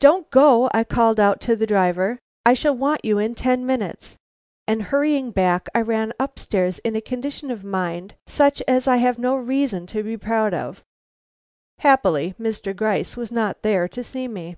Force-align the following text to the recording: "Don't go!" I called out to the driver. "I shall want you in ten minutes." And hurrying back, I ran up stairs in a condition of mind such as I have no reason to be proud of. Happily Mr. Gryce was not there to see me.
"Don't 0.00 0.28
go!" 0.30 0.68
I 0.74 0.84
called 0.84 1.18
out 1.18 1.40
to 1.40 1.56
the 1.56 1.66
driver. 1.66 2.18
"I 2.44 2.52
shall 2.52 2.76
want 2.76 3.06
you 3.06 3.16
in 3.18 3.34
ten 3.34 3.64
minutes." 3.64 4.18
And 4.68 4.82
hurrying 4.82 5.30
back, 5.30 5.66
I 5.74 5.80
ran 5.80 6.12
up 6.20 6.38
stairs 6.38 6.78
in 6.80 6.94
a 6.94 7.00
condition 7.00 7.50
of 7.50 7.64
mind 7.64 8.14
such 8.26 8.60
as 8.68 8.86
I 8.86 8.98
have 8.98 9.18
no 9.18 9.34
reason 9.34 9.86
to 9.86 10.02
be 10.02 10.18
proud 10.18 10.52
of. 10.52 10.82
Happily 11.78 12.34
Mr. 12.38 12.76
Gryce 12.76 13.16
was 13.16 13.32
not 13.32 13.62
there 13.62 13.88
to 13.88 14.04
see 14.04 14.28
me. 14.28 14.56